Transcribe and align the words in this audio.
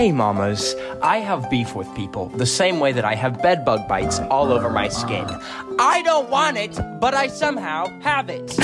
Hey 0.00 0.12
mamas, 0.12 0.74
I 1.02 1.18
have 1.18 1.50
beef 1.50 1.74
with 1.74 1.94
people 1.94 2.30
the 2.30 2.46
same 2.46 2.80
way 2.80 2.90
that 2.90 3.04
I 3.04 3.14
have 3.14 3.42
bedbug 3.42 3.86
bites 3.86 4.18
all 4.18 4.50
over 4.50 4.70
my 4.70 4.88
skin. 4.88 5.26
I 5.78 6.00
don't 6.06 6.30
want 6.30 6.56
it, 6.56 6.74
but 6.98 7.12
I 7.12 7.26
somehow 7.26 7.84
have 8.00 8.30
it. 8.30 8.58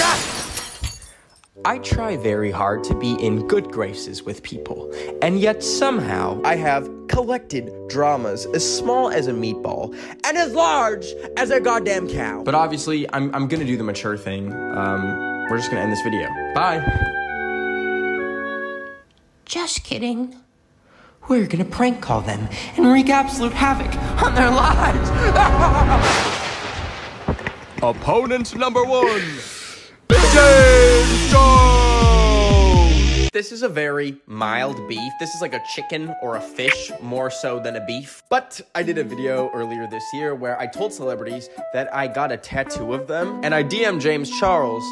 I 1.67 1.77
try 1.81 2.17
very 2.17 2.51
hard 2.51 2.85
to 2.85 2.95
be 2.95 3.23
in 3.23 3.47
good 3.49 3.71
graces 3.71 4.23
with 4.23 4.43
people, 4.43 4.91
and 5.21 5.39
yet 5.39 5.63
somehow 5.63 6.41
I 6.43 6.57
have 6.57 6.89
collected 7.09 7.71
dramas 7.87 8.47
as 8.55 8.65
small 8.65 9.11
as 9.11 9.27
a 9.27 9.33
meatball 9.35 9.95
and 10.25 10.39
as 10.39 10.55
large 10.55 11.05
as 11.37 11.51
a 11.51 11.61
goddamn 11.61 12.09
cow. 12.09 12.45
But 12.45 12.55
obviously, 12.55 13.07
I'm, 13.13 13.35
I'm 13.35 13.47
gonna 13.47 13.67
do 13.67 13.77
the 13.77 13.85
mature 13.85 14.17
thing. 14.17 14.55
Um, 14.55 15.49
we're 15.51 15.59
just 15.59 15.69
gonna 15.69 15.83
end 15.83 15.93
this 15.93 16.01
video. 16.01 16.31
Bye. 16.55 16.81
Just 19.45 19.85
kidding. 19.85 20.35
We're 21.29 21.49
gonna 21.49 21.65
prank 21.65 22.01
call 22.01 22.21
them 22.21 22.49
and 22.77 22.87
wreak 22.87 23.09
absolute 23.09 23.53
havoc 23.53 23.93
on 24.23 24.35
their 24.37 24.49
lives. 24.49 25.11
Opponent 27.83 28.55
number 28.55 28.85
one, 28.85 29.21
James 30.09 31.31
Charles. 31.33 33.29
This 33.33 33.51
is 33.51 33.65
a 33.65 33.69
very 33.69 34.19
mild 34.27 34.89
beef. 34.89 35.13
This 35.19 35.35
is 35.35 35.43
like 35.43 35.53
a 35.53 35.61
chicken 35.75 36.15
or 36.23 36.37
a 36.37 36.41
fish 36.41 36.93
more 37.03 37.29
so 37.29 37.59
than 37.59 37.75
a 37.75 37.85
beef. 37.85 38.23
But 38.31 38.61
I 38.77 38.85
did 38.85 38.97
a 38.97 39.05
video 39.05 39.51
earlier 39.53 39.89
this 39.89 40.05
year 40.15 40.35
where 40.35 40.57
I 40.61 40.69
told 40.69 40.93
celebrities 40.93 41.51
that 41.73 41.93
I 41.93 42.07
got 42.07 42.31
a 42.31 42.37
tattoo 42.37 42.95
of 42.95 43.09
them 43.09 43.41
and 43.43 43.53
I 43.53 43.65
DM 43.65 44.01
James 44.01 44.31
Charles 44.39 44.85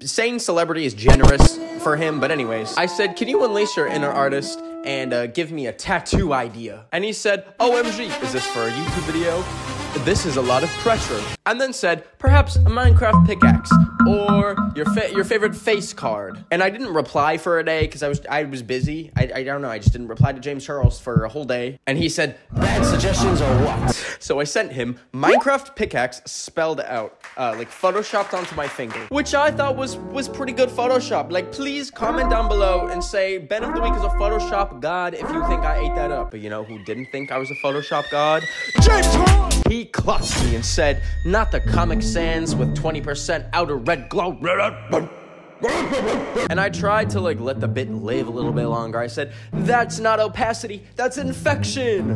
saying 0.00 0.38
celebrity 0.38 0.84
is 0.84 0.94
generous 0.94 1.58
for 1.82 1.96
him, 1.96 2.20
but 2.20 2.30
anyways, 2.30 2.76
I 2.76 2.86
said, 2.86 3.16
"Can 3.16 3.28
you 3.28 3.42
unleash 3.44 3.76
your 3.76 3.86
inner 3.86 4.10
artist 4.10 4.60
and 4.86 5.12
uh, 5.12 5.26
give 5.26 5.52
me 5.52 5.66
a 5.66 5.72
tattoo 5.72 6.32
idea?" 6.32 6.86
And 6.92 7.04
he 7.04 7.12
said, 7.12 7.44
"OMG, 7.58 8.22
is 8.22 8.32
this 8.32 8.46
for 8.46 8.62
a 8.62 8.70
YouTube 8.70 9.12
video?" 9.12 9.75
This 10.04 10.26
is 10.26 10.36
a 10.36 10.42
lot 10.42 10.62
of 10.62 10.68
pressure. 10.70 11.20
And 11.46 11.60
then 11.60 11.72
said, 11.72 12.04
perhaps 12.18 12.56
a 12.56 12.60
Minecraft 12.60 13.26
pickaxe 13.26 13.72
or 14.08 14.56
your 14.76 14.84
fa- 14.86 15.10
your 15.12 15.24
favorite 15.24 15.54
face 15.54 15.92
card. 15.92 16.44
And 16.50 16.62
I 16.62 16.70
didn't 16.70 16.92
reply 16.92 17.38
for 17.38 17.58
a 17.58 17.64
day 17.64 17.82
because 17.82 18.02
I 18.02 18.08
was 18.08 18.20
I 18.28 18.44
was 18.44 18.62
busy. 18.62 19.10
I, 19.16 19.30
I 19.34 19.42
don't 19.42 19.62
know. 19.62 19.68
I 19.68 19.78
just 19.78 19.92
didn't 19.92 20.08
reply 20.08 20.32
to 20.32 20.40
James 20.40 20.64
Charles 20.64 21.00
for 21.00 21.24
a 21.24 21.28
whole 21.28 21.44
day. 21.44 21.78
And 21.86 21.98
he 21.98 22.08
said, 22.08 22.38
bad 22.52 22.84
suggestions 22.84 23.40
or 23.40 23.46
what? 23.64 23.94
So 24.20 24.38
I 24.40 24.44
sent 24.44 24.72
him 24.72 24.98
Minecraft 25.12 25.74
pickaxe 25.76 26.20
spelled 26.24 26.80
out, 26.80 27.20
uh, 27.36 27.54
like 27.56 27.70
photoshopped 27.70 28.36
onto 28.36 28.54
my 28.54 28.68
finger, 28.68 29.00
which 29.08 29.34
I 29.34 29.50
thought 29.50 29.76
was 29.76 29.96
was 29.96 30.28
pretty 30.28 30.52
good 30.52 30.68
Photoshop. 30.68 31.30
Like, 31.30 31.52
please 31.52 31.90
comment 31.90 32.30
down 32.30 32.48
below 32.48 32.88
and 32.88 33.02
say 33.02 33.38
Ben 33.38 33.64
of 33.64 33.74
the 33.74 33.80
Week 33.80 33.94
is 33.94 34.02
a 34.02 34.08
Photoshop 34.10 34.80
god 34.80 35.14
if 35.14 35.28
you 35.30 35.46
think 35.48 35.62
I 35.62 35.78
ate 35.78 35.94
that 35.94 36.12
up. 36.12 36.30
But 36.30 36.40
you 36.40 36.50
know 36.50 36.64
who 36.64 36.82
didn't 36.84 37.06
think 37.12 37.32
I 37.32 37.38
was 37.38 37.50
a 37.50 37.56
Photoshop 37.56 38.10
god? 38.10 38.42
James 38.82 39.06
Charles. 39.12 39.45
He 39.86 39.92
clocked 39.92 40.42
me 40.42 40.56
and 40.56 40.64
said, 40.64 41.00
not 41.24 41.52
the 41.52 41.60
Comic 41.60 42.02
Sans 42.02 42.56
with 42.56 42.76
20% 42.76 43.48
outer 43.52 43.76
red 43.76 44.08
glow. 44.08 44.32
And 46.50 46.58
I 46.58 46.70
tried 46.70 47.08
to 47.10 47.20
like 47.20 47.38
let 47.38 47.60
the 47.60 47.68
bit 47.68 47.88
live 47.88 48.26
a 48.26 48.30
little 48.32 48.50
bit 48.50 48.66
longer. 48.66 48.98
I 48.98 49.06
said, 49.06 49.32
that's 49.52 50.00
not 50.00 50.18
opacity, 50.18 50.82
that's 50.96 51.18
infection. 51.18 52.10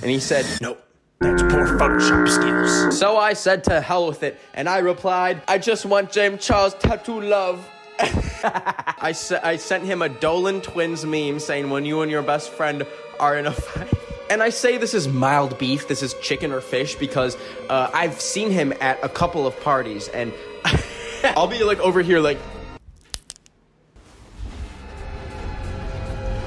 And 0.00 0.10
he 0.12 0.20
said, 0.20 0.46
nope. 0.60 0.80
That's 1.18 1.42
poor 1.42 1.66
Photoshop 1.76 2.28
skills. 2.28 2.96
So 2.96 3.16
I 3.16 3.32
said 3.32 3.64
to 3.64 3.80
hell 3.80 4.06
with 4.06 4.22
it, 4.22 4.38
and 4.54 4.68
I 4.68 4.78
replied, 4.78 5.42
I 5.48 5.58
just 5.58 5.84
want 5.86 6.12
James 6.12 6.46
Charles 6.46 6.74
tattoo 6.74 7.20
love. 7.20 7.68
I 7.98 9.12
sent 9.12 9.82
him 9.82 10.02
a 10.02 10.08
Dolan 10.08 10.60
Twins 10.60 11.04
meme 11.04 11.40
saying, 11.40 11.68
when 11.68 11.84
you 11.84 12.02
and 12.02 12.12
your 12.12 12.22
best 12.22 12.50
friend 12.50 12.86
are 13.18 13.36
in 13.36 13.48
a 13.48 13.52
fight. 13.52 13.99
And 14.30 14.44
I 14.44 14.50
say 14.50 14.78
this 14.78 14.94
is 14.94 15.08
mild 15.08 15.58
beef, 15.58 15.88
this 15.88 16.04
is 16.04 16.14
chicken 16.22 16.52
or 16.52 16.60
fish, 16.60 16.94
because 16.94 17.36
uh, 17.68 17.90
I've 17.92 18.20
seen 18.20 18.52
him 18.52 18.72
at 18.80 19.02
a 19.02 19.08
couple 19.08 19.44
of 19.44 19.60
parties, 19.60 20.06
and 20.06 20.32
I'll 21.24 21.48
be 21.48 21.64
like 21.64 21.80
over 21.80 22.00
here, 22.00 22.20
like. 22.20 22.38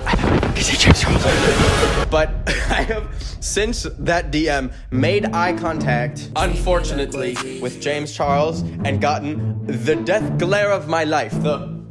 But 2.10 2.30
I 2.70 2.84
have 2.84 3.14
since 3.42 3.84
that 4.00 4.32
DM 4.32 4.72
made 4.92 5.26
eye 5.34 5.52
contact, 5.52 6.30
unfortunately, 6.38 7.36
with 7.60 7.82
James 7.82 8.16
Charles 8.16 8.62
and 8.62 9.02
gotten 9.02 9.66
the 9.66 9.96
death 9.96 10.38
glare 10.38 10.72
of 10.72 10.88
my 10.88 11.04
life. 11.04 11.34
The 11.44 11.84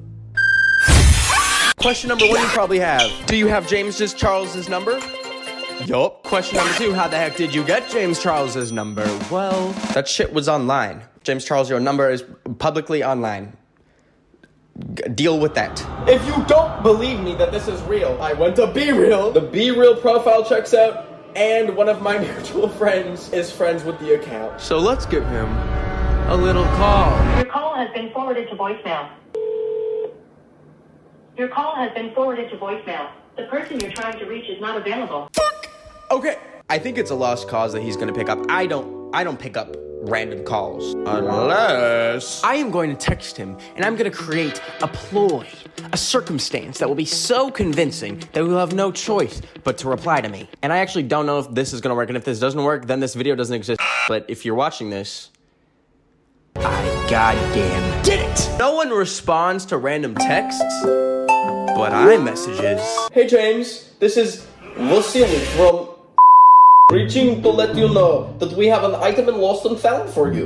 question 1.77 2.09
number 2.09 2.27
one 2.29 2.41
you 2.41 2.47
probably 2.47 2.79
have: 2.79 3.11
Do 3.27 3.37
you 3.37 3.49
have 3.49 3.69
James's 3.69 4.15
Charles's 4.15 4.71
number? 4.71 4.99
Yup. 5.87 6.23
Question 6.23 6.57
number 6.57 6.75
two: 6.75 6.93
How 6.95 7.09
the 7.09 7.17
heck 7.17 7.37
did 7.37 7.55
you 7.55 7.65
get 7.65 7.91
James 7.91 8.21
Charles's 8.23 8.73
number? 8.73 9.05
Well, 9.31 9.71
that 9.95 10.09
shit 10.09 10.33
was 10.33 10.49
online. 10.49 11.03
James 11.25 11.45
Charles, 11.45 11.71
your 11.71 11.81
number 11.81 12.11
is 12.11 12.25
publicly 12.59 13.03
online. 13.05 13.57
G- 14.95 15.03
deal 15.15 15.39
with 15.39 15.55
that. 15.55 15.85
If 16.09 16.25
you 16.27 16.45
don't 16.47 16.83
believe 16.83 17.21
me 17.21 17.35
that 17.37 17.53
this 17.53 17.69
is 17.69 17.81
real, 17.83 18.17
I 18.21 18.33
went 18.33 18.57
to 18.57 18.67
BeReal. 18.69 19.33
The 19.35 19.41
BeReal 19.41 20.01
profile 20.01 20.45
checks 20.45 20.73
out, 20.75 21.07
and 21.37 21.77
one 21.77 21.89
of 21.89 22.01
my 22.03 22.19
mutual 22.37 22.69
friends 22.69 23.33
is 23.33 23.53
friends 23.53 23.85
with 23.85 23.99
the 24.01 24.15
account. 24.15 24.61
So 24.61 24.79
let's 24.79 25.07
give 25.07 25.27
him 25.29 25.49
a 26.29 26.37
little 26.37 26.65
call. 26.77 27.11
Your 27.37 27.47
call 27.47 27.75
has 27.77 27.91
been 27.93 28.11
forwarded 28.13 28.49
to 28.49 28.57
voicemail. 28.57 29.09
Your 31.37 31.49
call 31.49 31.75
has 31.77 31.93
been 31.93 32.15
forwarded 32.15 32.51
to 32.51 32.57
voicemail. 32.57 33.11
The 33.37 33.45
person 33.45 33.81
you're 33.81 33.91
trying 33.93 34.19
to 34.19 34.27
reach 34.27 34.49
is 34.49 34.61
not 34.61 34.77
available. 34.77 35.31
Okay. 36.13 36.37
I 36.69 36.79
think 36.79 36.99
it's 36.99 37.11
a 37.11 37.15
lost 37.15 37.49
cause 37.49 37.73
that 37.73 37.81
he's 37.81 37.97
gonna 37.97 38.13
pick 38.13 38.29
up. 38.29 38.39
I 38.51 38.67
don't 38.67 39.15
I 39.15 39.25
don't 39.25 39.39
pick 39.39 39.57
up 39.57 39.75
random 40.03 40.45
calls. 40.45 40.93
Unless 40.93 42.45
I 42.45 42.57
am 42.57 42.71
going 42.71 42.91
to 42.91 42.97
text 42.97 43.35
him 43.35 43.57
and 43.77 43.85
I'm 43.87 43.97
gonna 43.97 44.11
create 44.11 44.61
a 44.83 44.89
ploy, 44.89 45.49
a 45.91 45.97
circumstance 45.97 46.81
that 46.81 46.89
will 46.89 46.95
be 46.95 47.07
so 47.07 47.51
convincing 47.51 48.23
that 48.35 48.45
we'll 48.45 48.59
have 48.59 48.75
no 48.75 48.93
choice 48.93 49.41
but 49.65 49.79
to 49.79 49.89
reply 49.89 50.21
to 50.21 50.29
me. 50.29 50.51
And 50.61 50.71
I 50.71 50.79
actually 50.79 51.05
don't 51.05 51.25
know 51.25 51.39
if 51.39 51.51
this 51.51 51.73
is 51.73 51.81
gonna 51.81 51.95
work, 51.95 52.11
and 52.11 52.17
if 52.19 52.25
this 52.25 52.39
doesn't 52.39 52.63
work, 52.63 52.87
then 52.87 53.01
this 53.01 53.15
video 53.15 53.35
doesn't 53.35 53.57
exist. 53.57 53.81
But 54.07 54.27
if 54.29 54.45
you're 54.45 54.55
watching 54.55 54.91
this, 54.91 55.31
I 56.57 57.07
goddamn 57.09 58.03
did 58.03 58.21
it! 58.21 58.59
No 58.59 58.75
one 58.75 58.91
responds 58.91 59.65
to 59.67 59.79
random 59.79 60.15
texts, 60.17 60.83
but 60.85 61.93
iMessages. 61.93 63.11
Hey 63.13 63.27
James, 63.27 63.93
this 63.99 64.19
is 64.19 64.47
Vasily 64.77 65.39
from 65.57 65.92
reaching 66.93 67.41
to 67.41 67.49
let 67.49 67.75
you 67.75 67.89
know 67.89 68.37
that 68.39 68.53
we 68.53 68.67
have 68.67 68.85
an 68.85 68.95
item 68.97 69.27
in 69.27 69.39
Lost 69.39 69.65
and 69.65 69.81
Found 69.81 70.11
for 70.11 70.31
you. 70.31 70.45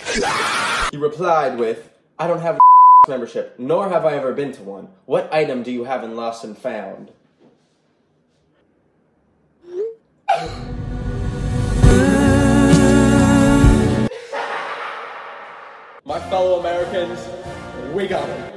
he 0.90 0.96
replied 0.96 1.58
with, 1.58 1.90
I 2.18 2.26
don't 2.26 2.40
have 2.40 2.56
a 2.56 2.60
membership, 3.10 3.54
nor 3.58 3.90
have 3.90 4.06
I 4.06 4.14
ever 4.14 4.32
been 4.32 4.52
to 4.52 4.62
one. 4.62 4.88
What 5.04 5.30
item 5.30 5.62
do 5.62 5.70
you 5.70 5.84
have 5.84 6.02
in 6.04 6.16
Lost 6.16 6.42
and 6.42 6.56
Found? 6.56 7.12
My 16.02 16.18
fellow 16.30 16.60
Americans, 16.60 17.20
we 17.94 18.06
got 18.06 18.26
him. 18.26 18.49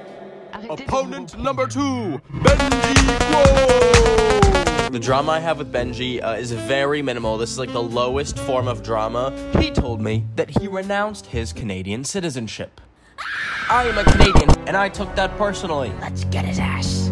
Opponent 0.70 1.38
number 1.38 1.68
two, 1.68 2.22
Benji 2.32 2.94
Krol. 3.20 4.92
The 4.92 5.00
drama 5.00 5.34
I 5.34 5.40
have 5.40 5.58
with 5.58 5.74
Benji 5.74 6.24
uh, 6.24 6.34
is 6.34 6.52
very 6.52 7.02
minimal. 7.02 7.38
This 7.38 7.52
is 7.52 7.60
like 7.60 7.74
the 7.74 7.82
lowest 7.82 8.38
form 8.40 8.68
of 8.68 8.84
drama. 8.84 9.34
He 9.60 9.72
told 9.72 10.02
me 10.02 10.26
that 10.36 10.50
he 10.50 10.68
renounced 10.68 11.26
his 11.28 11.52
Canadian 11.52 12.04
citizenship. 12.04 12.80
I 13.70 13.86
am 13.86 13.98
a 13.98 14.04
Canadian, 14.04 14.50
and 14.68 14.78
I 14.78 14.90
took 14.90 15.14
that 15.16 15.36
personally. 15.38 15.92
Let's 16.00 16.24
get 16.26 16.46
his 16.46 16.60
ass. 16.60 17.10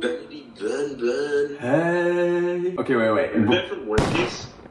Benny 0.00 0.46
Ben 0.60 0.96
Ben. 1.00 1.56
Hey. 1.60 2.76
Okay, 2.76 2.96
wait, 2.96 3.10
wait. 3.10 3.32
Ben 3.48 3.68
from 3.68 3.86
Wendy's. 3.88 4.46
Wait. 4.46 4.61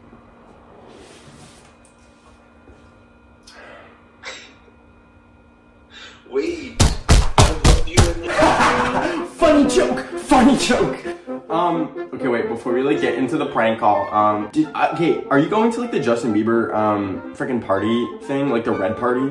Wait. 12.85 12.89
Before 12.89 12.89
we 12.89 12.95
like 12.95 13.01
get 13.01 13.15
into 13.17 13.37
the 13.37 13.45
prank 13.47 13.79
call, 13.79 14.13
um. 14.13 14.49
Did, 14.51 14.67
uh, 14.73 14.91
okay, 14.93 15.23
are 15.29 15.39
you 15.39 15.49
going 15.49 15.71
to 15.71 15.81
like 15.81 15.91
the 15.91 15.99
Justin 15.99 16.33
Bieber 16.33 16.73
um 16.73 17.33
freaking 17.35 17.65
party 17.65 18.07
thing, 18.23 18.49
like 18.49 18.65
the 18.65 18.71
red 18.71 18.97
party? 18.97 19.27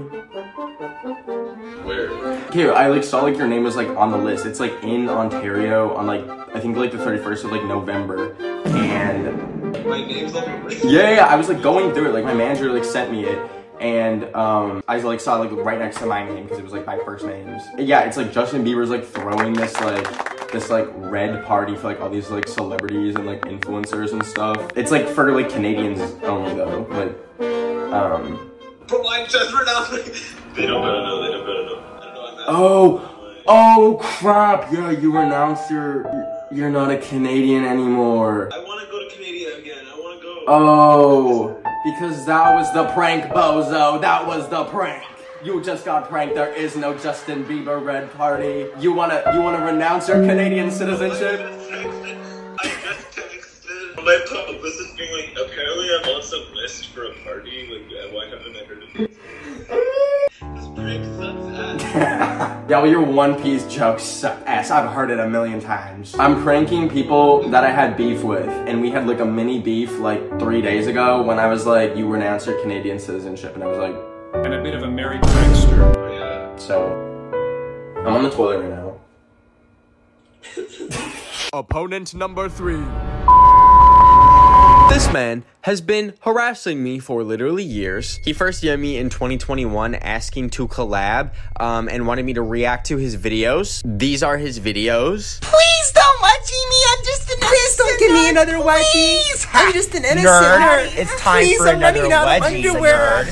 Where? 1.85 2.11
Okay, 2.49 2.70
I 2.70 2.88
like 2.88 3.05
saw 3.05 3.23
like 3.23 3.37
your 3.37 3.49
name 3.49 3.64
was 3.64 3.76
like 3.76 3.88
on 3.88 4.11
the 4.11 4.19
list. 4.19 4.47
It's 4.47 4.61
like 4.61 4.82
in 4.82 5.08
Ontario 5.08 5.94
on 5.94 6.06
like 6.06 6.29
I 6.55 6.61
think 6.61 6.76
like 6.76 6.93
the 6.93 6.99
31st 6.99 7.44
of 7.44 7.52
like 7.52 7.64
November. 7.64 8.35
And 8.67 9.87
My 9.87 10.05
name's 10.05 10.35
on 10.35 10.44
your 10.49 10.70
Yeah, 10.91 11.14
yeah, 11.14 11.26
I 11.26 11.37
was 11.37 11.49
like 11.49 11.62
going 11.62 11.93
through 11.94 12.11
it. 12.11 12.12
Like 12.12 12.25
my 12.25 12.35
manager 12.35 12.73
like 12.73 12.85
sent 12.85 13.12
me 13.12 13.25
it, 13.25 13.38
and 13.81 14.25
um, 14.35 14.82
I 14.88 14.99
like 14.99 15.20
saw 15.20 15.37
like 15.37 15.52
right 15.52 15.79
next 15.79 15.99
to 15.99 16.06
my 16.06 16.25
name 16.25 16.44
because 16.44 16.58
it 16.58 16.64
was 16.64 16.73
like 16.73 16.87
my 16.87 16.99
first 16.99 17.25
names. 17.25 17.62
Yeah, 17.79 18.00
it's 18.02 18.17
like 18.17 18.32
Justin 18.32 18.64
Bieber's 18.64 18.91
like 18.91 19.05
throwing 19.06 19.55
this 19.55 19.79
like 19.81 20.39
this 20.52 20.70
like 20.70 20.88
red 20.94 21.44
party 21.44 21.76
for 21.76 21.88
like 21.88 22.00
all 22.00 22.11
these 22.11 22.31
like 22.31 22.49
celebrities 22.49 23.14
and 23.17 23.26
like 23.26 23.43
influencers 23.43 24.12
and 24.12 24.25
stuff. 24.25 24.70
It's 24.76 24.91
like 24.91 25.06
for 25.08 25.32
like 25.32 25.50
Canadians 25.50 26.00
only 26.25 26.55
though. 26.55 26.87
Like, 26.91 27.93
um, 27.93 28.50
But 28.88 29.02
why 29.02 29.26
just 29.26 29.52
pronounce 29.52 29.93
me? 29.93 29.99
They 30.55 30.67
don't 30.67 30.82
better 30.82 31.02
know. 31.02 31.23
They 31.23 31.31
don't 31.32 31.47
better 31.47 31.64
know. 31.67 31.79
I 31.79 32.05
don't 32.05 32.14
know. 32.14 32.26
I'm 32.26 32.37
not- 32.37 32.47
oh, 32.49 33.43
oh 33.47 33.99
crap! 34.00 34.73
Yeah, 34.73 34.91
you 34.91 35.17
renounced 35.17 35.70
your. 35.70 36.05
You're 36.52 36.70
not 36.70 36.91
a 36.91 36.99
Canadian 36.99 37.64
anymore. 37.64 38.50
I 38.52 38.58
want 38.58 38.85
to 38.85 38.91
go 38.91 38.99
to 39.08 39.14
Canada 39.14 39.56
again. 39.58 39.87
I 39.87 39.94
want 39.97 40.20
to 40.20 40.26
go. 40.26 40.44
Oh, 40.49 41.62
because 41.85 42.26
that 42.26 42.52
was 42.56 42.73
the 42.75 42.87
prank, 42.93 43.25
bozo. 43.32 44.00
That 44.00 44.26
was 44.26 44.49
the 44.49 44.64
prank. 44.64 45.05
You 45.42 45.62
just 45.62 45.87
got 45.87 46.10
pranked. 46.10 46.34
There 46.34 46.52
is 46.52 46.76
no 46.76 46.96
Justin 46.98 47.44
Bieber 47.44 47.82
red 47.82 48.12
party. 48.12 48.66
You 48.78 48.92
wanna 48.92 49.22
you 49.32 49.40
wanna 49.40 49.64
renounce 49.64 50.06
your 50.06 50.19
Canadian 50.19 50.70
citizenship? 50.70 51.40
I 51.40 52.64
just 52.82 53.10
texted 53.16 53.96
my 53.96 54.20
publicist 54.28 54.98
being 54.98 55.12
like, 55.12 55.31
apparently 55.42 55.88
I'm 55.96 56.14
on 56.14 56.22
some 56.22 56.44
list 56.54 56.88
for 56.88 57.04
a 57.04 57.14
party. 57.25 57.70
Like, 57.72 57.90
uh, 57.90 58.14
why 58.14 58.26
haven't 58.26 58.54
I 58.54 58.64
heard 58.66 58.82
of 58.82 58.92
this? 58.92 59.16
this 60.40 60.69
prank 60.75 61.04
sucks 61.16 61.84
ass. 61.94 62.66
Yeah, 62.70 62.82
well, 62.82 62.90
your 62.90 63.02
One 63.02 63.42
Piece 63.42 63.66
jokes 63.66 64.02
suck 64.04 64.38
ass. 64.46 64.70
I've 64.70 64.90
heard 64.92 65.10
it 65.10 65.19
a 65.19 65.28
million 65.28 65.58
times. 65.60 66.14
I'm 66.19 66.42
pranking 66.42 66.88
people 66.88 67.48
that 67.48 67.64
I 67.64 67.70
had 67.70 67.96
beef 67.96 68.22
with, 68.22 68.48
and 68.48 68.81
we 68.81 68.90
had 68.90 69.08
like 69.08 69.20
a 69.20 69.25
mini 69.25 69.58
beef 69.58 69.98
like 69.98 70.38
three 70.38 70.60
days 70.60 70.87
ago 70.87 71.22
when 71.22 71.38
I 71.38 71.46
was 71.46 71.66
like, 71.66 71.96
"You 71.96 72.06
renounce 72.06 72.46
your 72.46 72.60
Canadian 72.60 72.98
citizenship," 72.98 73.54
and 73.54 73.64
I 73.64 73.66
was 73.66 73.78
like, 73.78 74.10
and 74.35 74.55
a 74.55 74.62
bit 74.62 74.75
of 74.75 74.82
a 74.82 74.91
merry 74.91 75.19
prankster. 75.19 75.94
Oh, 75.97 76.12
yeah. 76.12 76.56
"So." 76.56 76.97
I'm 78.00 78.15
on 78.15 78.23
the 78.23 78.31
toilet 78.31 78.61
right 78.61 78.71
now. 78.71 78.97
Opponent 81.53 82.15
number 82.15 82.49
three. 82.49 82.82
This 84.88 85.12
man 85.12 85.44
has 85.61 85.81
been 85.81 86.15
harassing 86.21 86.82
me 86.82 86.99
for 86.99 87.23
literally 87.23 87.62
years. 87.62 88.19
He 88.25 88.32
first 88.32 88.62
DM'd 88.62 88.81
me 88.81 88.97
in 88.97 89.09
2021 89.11 89.94
asking 89.97 90.50
to 90.50 90.67
collab 90.67 91.33
um, 91.61 91.88
and 91.88 92.06
wanted 92.06 92.25
me 92.25 92.33
to 92.33 92.43
react 92.43 92.87
to 92.87 92.97
his 92.97 93.17
videos. 93.17 93.83
These 93.85 94.23
are 94.23 94.37
his 94.38 94.59
videos. 94.59 95.41
Please 95.43 95.93
don't 95.93 96.23
watching 96.23 96.67
me. 96.71 96.76
I'm 96.91 97.05
just 97.05 97.31
an 97.31 97.37
innocent. 97.38 97.50
Please 97.50 97.76
don't 97.76 97.99
give 98.00 98.12
me 98.12 98.29
another 98.31 98.55
wedgie. 98.55 99.47
I'm 99.53 99.73
just 99.73 99.94
an 99.94 100.05
innocent 100.05 100.26
Nerd, 100.26 100.59
nerd. 100.88 100.97
it's 100.97 101.21
time 101.21 101.44
Please, 101.44 101.59
for 101.59 101.69
I'm 101.69 101.76
another 101.76 101.99
running 102.00 102.12
out 102.12 102.26
of 102.26 102.43
wedgie, 102.43 102.69
underwear. 102.71 103.26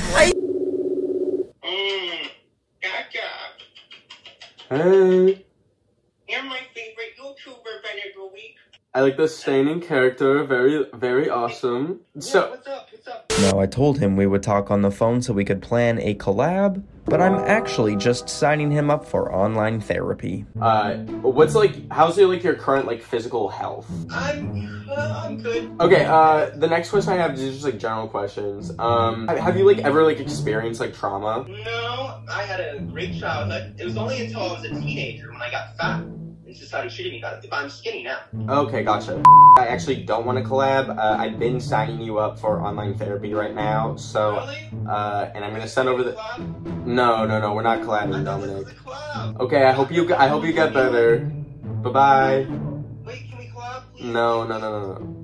Hey. 4.69 5.45
You're 6.27 6.43
my 6.43 6.59
favorite 6.75 7.17
YouTuber, 7.19 7.81
Bennett 7.81 8.13
Week. 8.31 8.55
I 8.91 9.01
like 9.01 9.17
the 9.17 9.27
staining 9.27 9.81
character. 9.81 10.43
Very, 10.43 10.83
very 10.95 11.29
awesome. 11.29 11.99
So, 12.17 12.49
what's 12.49 12.67
up? 12.67 12.89
What's 12.91 13.07
up? 13.07 13.31
Now, 13.53 13.59
I 13.59 13.67
told 13.67 13.99
him 13.99 14.15
we 14.15 14.25
would 14.25 14.41
talk 14.41 14.71
on 14.71 14.81
the 14.81 14.89
phone 14.89 15.21
so 15.21 15.31
we 15.31 15.45
could 15.45 15.61
plan 15.61 15.99
a 15.99 16.15
collab, 16.15 16.81
but 17.05 17.21
I'm 17.21 17.35
actually 17.35 17.95
just 17.95 18.27
signing 18.27 18.71
him 18.71 18.89
up 18.89 19.05
for 19.05 19.31
online 19.31 19.79
therapy. 19.79 20.47
Uh, 20.59 20.95
what's 21.21 21.53
like, 21.53 21.91
how's 21.91 22.17
your, 22.17 22.29
like, 22.29 22.43
your 22.43 22.55
current, 22.55 22.87
like, 22.87 23.03
physical 23.03 23.47
health? 23.47 23.87
I'm, 24.11 24.83
uh, 24.89 25.21
I'm 25.23 25.37
good. 25.39 25.71
Okay, 25.79 26.05
uh, 26.05 26.49
the 26.55 26.67
next 26.67 26.89
question 26.89 27.13
I 27.13 27.17
have 27.17 27.35
is 27.35 27.53
just, 27.53 27.63
like, 27.65 27.77
general 27.77 28.07
questions. 28.07 28.71
Um, 28.79 29.27
have- 29.27 29.37
have 29.37 29.57
you, 29.57 29.65
like, 29.67 29.85
ever, 29.85 30.03
like, 30.03 30.19
experienced, 30.19 30.81
like, 30.81 30.95
trauma? 30.95 31.45
No, 31.47 32.21
I 32.27 32.41
had 32.41 32.59
a 32.59 32.79
great 32.79 33.19
childhood. 33.19 33.75
It 33.79 33.85
was 33.85 33.97
only 33.97 34.25
until 34.25 34.41
I 34.41 34.53
was 34.53 34.65
a 34.65 34.69
teenager 34.69 35.31
when 35.31 35.41
I 35.43 35.51
got 35.51 35.77
fat 35.77 36.03
and 36.49 36.57
society 36.57 36.89
treated 36.93 37.13
me 37.13 37.21
better. 37.21 37.39
But 37.49 37.55
I'm 37.57 37.69
skinny 37.69 38.03
now. 38.03 38.19
Okay, 38.63 38.83
gotcha. 38.83 39.21
I 39.57 39.67
actually 39.67 40.03
don't 40.03 40.25
want 40.25 40.37
to 40.37 40.43
collab. 40.43 40.89
Uh, 40.97 41.15
I've 41.19 41.37
been 41.37 41.59
signing 41.59 42.01
you 42.01 42.17
up 42.17 42.39
for 42.39 42.59
online 42.61 42.97
therapy 42.97 43.33
right 43.33 43.53
now, 43.53 43.95
so, 43.95 44.31
Really? 44.39 44.69
uh, 44.87 45.29
and 45.33 45.45
I'm 45.45 45.51
gonna 45.51 45.67
send 45.67 45.87
over 45.89 46.03
the. 46.03 46.13
Collab? 46.13 46.85
No, 46.85 47.25
no, 47.25 47.39
no, 47.39 47.53
we're 47.53 47.61
not 47.61 47.79
I 47.79 47.81
collabing, 47.83 48.13
this 48.13 48.25
Dominic. 48.25 48.65
was 48.65 48.73
a 48.73 48.75
collab. 48.75 49.39
Okay, 49.41 49.63
I 49.65 49.71
hope 49.71 49.91
you. 49.91 50.13
I 50.15 50.27
hope 50.27 50.43
you 50.43 50.53
get 50.53 50.73
better. 50.73 51.19
Bye 51.19 51.89
bye. 51.91 52.47
Wait, 53.05 53.29
can 53.29 53.37
we 53.37 53.45
collab, 53.47 53.83
please? 53.93 54.05
No, 54.05 54.43
no, 54.45 54.57
no, 54.59 54.69
no, 54.71 54.93
no. 54.93 55.15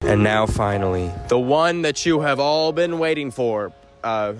And 0.00 0.22
now, 0.22 0.44
finally, 0.46 1.10
the 1.28 1.38
one 1.38 1.80
that 1.82 2.04
you 2.04 2.20
have 2.20 2.38
all 2.38 2.72
been 2.72 2.98
waiting 2.98 3.30
for. 3.30 3.72
Uh, 4.04 4.34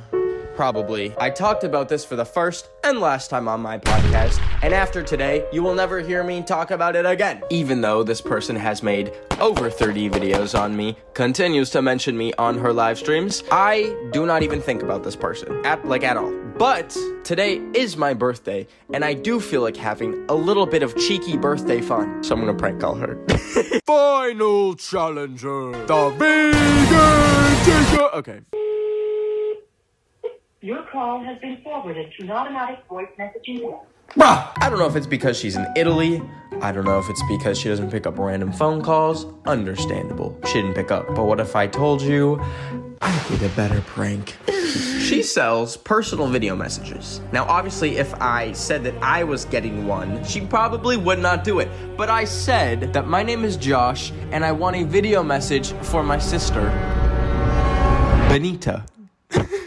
probably. 0.55 1.13
I 1.19 1.31
talked 1.31 1.65
about 1.65 1.89
this 1.89 2.05
for 2.05 2.17
the 2.17 2.25
first 2.25 2.69
and 2.85 3.01
last 3.01 3.29
time 3.29 3.49
on 3.49 3.61
my 3.61 3.79
podcast, 3.79 4.41
and 4.63 4.73
after 4.73 5.03
today, 5.03 5.45
you 5.53 5.63
will 5.63 5.75
never 5.75 6.01
hear 6.01 6.23
me 6.23 6.43
talk 6.43 6.71
about 6.71 6.95
it 6.95 7.07
again. 7.07 7.43
Even 7.51 7.81
though 7.81 8.03
this 8.05 8.21
person 8.21 8.55
has 8.55 8.83
made 8.83 9.13
over 9.41 9.69
30 9.69 10.11
videos 10.11 10.59
on 10.59 10.77
me, 10.77 10.97
continues 11.15 11.71
to 11.71 11.83
mention 11.83 12.17
me 12.17 12.33
on 12.35 12.57
her 12.59 12.73
live 12.73 12.99
streams, 12.99 13.43
I 13.51 13.97
do 14.13 14.27
not 14.27 14.43
even 14.43 14.61
think 14.61 14.83
about 14.83 15.03
this 15.03 15.17
person. 15.17 15.65
At, 15.65 15.85
like, 15.87 16.05
at 16.05 16.17
all. 16.17 16.33
But 16.57 16.97
today 17.25 17.57
is 17.75 17.97
my 17.97 18.15
birthday, 18.15 18.69
and 18.93 19.05
I 19.05 19.15
do 19.15 19.41
feel 19.41 19.63
like 19.63 19.77
having 19.77 20.25
a 20.29 20.35
little 20.35 20.67
bit 20.67 20.85
of 20.85 20.97
cheeky 20.97 21.37
birthday 21.37 21.81
fun. 21.81 22.23
So 22.23 22.33
I'm 22.35 22.41
gonna 22.41 22.55
prank 22.55 22.81
call 22.81 22.95
her. 22.95 23.19
Final 23.87 24.75
challenger. 24.77 25.73
The 25.87 26.11
vegan 26.17 27.65
teacher. 27.65 28.09
Okay. 28.15 28.41
Your 30.65 30.83
call 30.85 31.23
has 31.23 31.39
been 31.41 31.59
forwarded 31.63 32.11
to 32.17 32.23
an 32.23 32.31
automatic 32.31 32.79
voice 32.89 33.09
messaging 33.19 33.71
app. 33.71 33.87
Bruh! 34.17 34.51
I 34.63 34.71
don't 34.71 34.79
know 34.79 34.87
if 34.87 34.97
it's 34.97 35.07
because 35.07 35.39
she's 35.39 35.57
in 35.57 35.67
Italy. 35.77 36.23
I 36.63 36.73
don't 36.73 36.87
know 36.87 36.99
if 36.99 37.11
it's 37.11 37.23
because 37.29 37.59
she 37.59 37.69
doesn't 37.69 37.91
pick 37.91 38.07
up 38.07 38.19
random 38.19 38.51
phone 38.51 38.81
calls. 38.81 39.27
Understandable. 39.45 40.41
She 40.47 40.55
didn't 40.55 40.73
pick 40.73 40.91
up. 40.91 41.07
But 41.09 41.25
what 41.25 41.39
if 41.39 41.55
I 41.55 41.67
told 41.67 42.01
you 42.01 42.41
I 43.03 43.27
did 43.29 43.43
a 43.43 43.51
better 43.51 43.83
prank? 43.83 44.39
she 45.03 45.23
sells 45.23 45.77
personal 45.77 46.29
video 46.29 46.57
messages. 46.57 47.21
Now, 47.31 47.45
obviously, 47.45 47.99
if 47.99 48.15
I 48.15 48.53
said 48.53 48.85
that 48.85 48.95
I 49.03 49.23
was 49.23 49.45
getting 49.45 49.87
one, 49.87 50.25
she 50.25 50.41
probably 50.41 50.97
would 50.97 51.19
not 51.19 51.45
do 51.45 51.59
it. 51.59 51.69
But 51.95 52.09
I 52.09 52.25
said 52.25 52.95
that 52.95 53.07
my 53.07 53.23
name 53.23 53.45
is 53.45 53.59
Josh 53.59 54.13
and 54.33 54.43
I 54.43 54.53
want 54.53 54.77
a 54.77 54.85
video 54.85 55.23
message 55.23 55.73
for 55.83 56.03
my 56.03 56.17
sister, 56.17 56.71
Benita. 58.31 58.83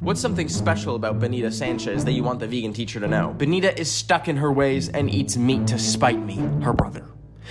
What's 0.07 0.21
something 0.21 0.47
special 0.47 0.95
about 0.95 1.19
Benita 1.19 1.51
Sanchez 1.51 2.05
that 2.05 2.13
you 2.13 2.23
want 2.23 2.39
the 2.39 2.47
vegan 2.47 2.71
teacher 2.71 2.97
to 3.01 3.09
know? 3.09 3.35
Benita 3.37 3.77
is 3.77 3.91
stuck 3.91 4.29
in 4.29 4.37
her 4.37 4.53
ways 4.53 4.87
and 4.87 5.13
eats 5.13 5.35
meat 5.35 5.67
to 5.67 5.77
spite 5.77 6.21
me, 6.21 6.35
her 6.63 6.71
brother. 6.71 7.05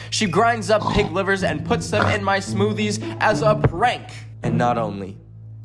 She 0.08 0.24
grinds 0.24 0.70
up 0.70 0.80
pig 0.94 1.12
livers 1.12 1.44
and 1.44 1.66
puts 1.66 1.90
them 1.90 2.06
in 2.06 2.24
my 2.24 2.38
smoothies 2.38 3.18
as 3.20 3.42
a 3.42 3.56
prank. 3.56 4.08
And 4.42 4.56
not 4.56 4.78
only 4.78 5.18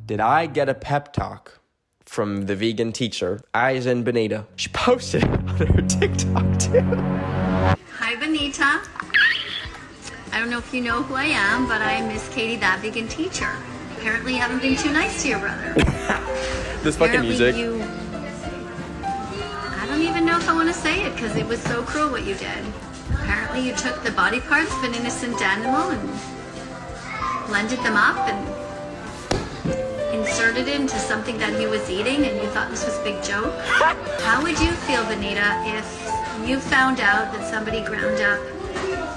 did 0.06 0.20
I 0.20 0.48
get 0.48 0.68
a 0.68 0.74
pep 0.74 1.14
talk 1.14 1.62
from 2.04 2.48
the 2.48 2.58
vegan 2.58 2.92
teacher, 2.92 3.40
Eyes 3.54 3.86
in 3.86 4.04
Benita, 4.04 4.46
she 4.58 4.68
posted 4.68 5.24
it 5.24 5.30
on 5.32 5.48
her 5.48 5.82
TikTok 5.84 6.60
too. 6.60 6.82
Hi, 8.00 8.18
Benita. 8.20 8.82
I 10.34 10.40
don't 10.42 10.50
know 10.50 10.58
if 10.58 10.74
you 10.74 10.82
know 10.82 11.04
who 11.04 11.16
I 11.16 11.24
am, 11.24 11.70
but 11.70 11.82
I'm 11.82 12.10
Miss 12.10 12.28
Kadie, 12.32 12.60
that 12.60 12.82
vegan 12.82 13.08
teacher. 13.08 13.56
Apparently, 14.02 14.34
you 14.34 14.40
haven't 14.40 14.64
been 14.64 14.76
too 14.76 14.92
nice 14.92 15.22
to 15.22 15.30
your 15.30 15.38
brother. 15.38 15.76
This 16.82 16.98
fucking 16.98 17.22
music. 17.22 17.56
You... 17.56 17.80
I 19.04 19.86
don't 19.88 20.02
even 20.02 20.26
know 20.26 20.38
if 20.38 20.50
I 20.50 20.56
want 20.56 20.68
to 20.70 20.74
say 20.74 21.04
it 21.04 21.14
because 21.14 21.36
it 21.36 21.46
was 21.46 21.62
so 21.62 21.84
cruel 21.84 22.10
what 22.10 22.26
you 22.26 22.34
did. 22.34 22.66
Apparently, 23.14 23.62
you 23.62 23.76
took 23.76 24.02
the 24.02 24.10
body 24.10 24.40
parts 24.40 24.76
of 24.78 24.86
an 24.86 24.96
innocent 24.96 25.40
animal 25.44 25.92
and 25.92 26.02
blended 27.46 27.78
them 27.82 27.96
up 27.96 28.18
and 28.28 28.42
inserted 30.20 30.68
it 30.68 30.82
into 30.82 30.98
something 30.98 31.38
that 31.38 31.54
he 31.60 31.68
was 31.68 31.88
eating, 31.88 32.26
and 32.26 32.42
you 32.42 32.48
thought 32.50 32.72
this 32.72 32.84
was 32.84 32.98
a 32.98 33.04
big 33.04 33.22
joke. 33.22 33.54
How 34.26 34.42
would 34.42 34.60
you 34.60 34.72
feel, 34.90 35.06
Benita, 35.06 35.62
if 35.68 36.50
you 36.50 36.60
found 36.60 37.00
out 37.00 37.32
that 37.34 37.48
somebody 37.48 37.86
ground 37.86 38.20
up 38.22 38.42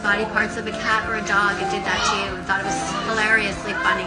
body 0.04 0.26
parts 0.26 0.58
of 0.58 0.66
a 0.66 0.70
cat 0.70 1.08
or 1.08 1.16
a 1.16 1.24
dog 1.24 1.56
and 1.56 1.70
did 1.72 1.80
that 1.82 1.96
to 2.12 2.28
you 2.28 2.36
and 2.36 2.44
thought 2.46 2.60
it 2.60 2.68
was 2.68 2.76
hilariously 3.08 3.72
funny? 3.80 4.04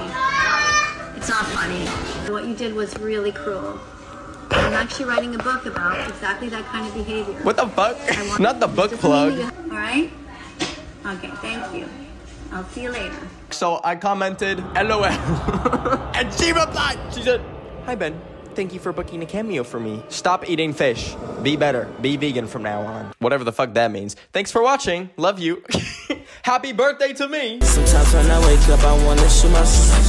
It's 1.18 1.28
not 1.28 1.44
funny. 1.58 1.88
What 2.32 2.46
you 2.46 2.54
did 2.54 2.76
was 2.76 2.96
really 3.00 3.32
cruel. 3.32 3.80
I'm 4.52 4.74
actually 4.74 5.06
writing 5.06 5.34
a 5.34 5.40
book 5.40 5.66
about 5.66 6.08
exactly 6.08 6.50
that 6.50 6.66
kind 6.66 6.86
of 6.88 6.94
behavior. 6.94 7.34
What 7.42 7.58
the 7.58 7.68
fuck? 7.70 7.98
Not 8.40 8.60
the 8.60 8.68
book 8.68 8.92
plug. 8.92 9.34
need 9.34 9.40
you 9.40 9.50
to- 9.50 9.58
All 9.64 9.70
right? 9.70 10.12
Okay, 11.18 11.32
thank 11.42 11.74
you. 11.74 11.90
I'll 12.52 12.64
see 12.70 12.84
you 12.84 12.92
later. 12.92 13.18
So 13.50 13.82
I 13.84 13.96
commented, 13.96 14.60
LOL. 14.76 15.04
and 16.14 16.32
she 16.32 16.54
replied, 16.54 17.00
she 17.12 17.24
said, 17.24 17.42
Hi 17.86 17.96
Ben, 17.96 18.22
thank 18.58 18.74
you 18.74 18.80
for 18.80 18.92
booking 18.92 19.22
a 19.22 19.26
cameo 19.26 19.64
for 19.64 19.80
me. 19.80 20.02
Stop 20.10 20.50
eating 20.50 20.74
fish. 20.74 21.16
Be 21.44 21.56
better. 21.56 21.86
Be 22.02 22.18
vegan 22.18 22.48
from 22.48 22.64
now 22.64 22.82
on. 22.82 23.14
Whatever 23.20 23.44
the 23.44 23.52
fuck 23.54 23.76
that 23.76 23.92
means. 23.92 24.16
Thanks 24.34 24.52
for 24.52 24.64
watching. 24.64 25.12
Love 25.16 25.38
you. 25.38 25.64
Happy 26.42 26.74
birthday 26.74 27.14
to 27.14 27.28
me. 27.28 27.62
Sometimes 27.62 28.14
when 28.16 28.32
I 28.32 28.40
wake 28.48 28.68
up, 28.70 28.84
I 28.84 29.06
wanna 29.06 29.30
shoot. 29.30 30.07